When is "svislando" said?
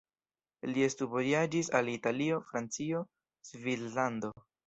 3.51-4.35